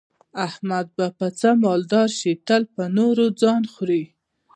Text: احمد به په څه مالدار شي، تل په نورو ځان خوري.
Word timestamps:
احمد 0.47 0.87
به 0.97 1.07
په 1.17 1.27
څه 1.39 1.49
مالدار 1.63 2.09
شي، 2.19 2.33
تل 2.47 2.63
په 2.75 2.83
نورو 2.97 3.25
ځان 3.41 3.63
خوري. 3.73 4.03